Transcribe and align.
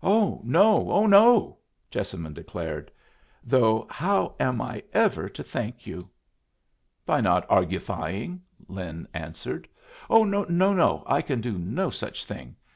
"Oh 0.00 0.40
no! 0.44 0.92
oh 0.92 1.06
no!" 1.08 1.58
Jessamine 1.90 2.32
declared. 2.34 2.92
"Though 3.42 3.88
how 3.90 4.36
am 4.38 4.60
I 4.60 4.84
ever 4.92 5.28
to 5.30 5.42
thank 5.42 5.88
you?" 5.88 6.08
"By 7.04 7.20
not 7.20 7.48
argufying," 7.48 8.42
Lin 8.68 9.08
answered. 9.12 9.66
"Oh 10.08 10.22
no, 10.22 10.44
no! 10.44 11.02
I 11.04 11.20
can 11.20 11.40
do 11.40 11.58
no 11.58 11.90
such 11.90 12.26
thing. 12.26 12.54